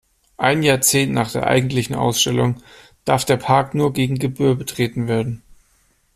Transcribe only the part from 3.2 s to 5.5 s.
der Park nur gegen Gebühr betreten werden.